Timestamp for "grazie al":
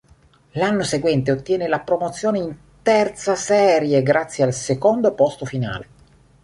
4.01-4.51